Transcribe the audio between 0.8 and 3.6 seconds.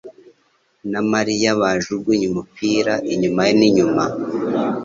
na Mariya bajugunye umupira inyuma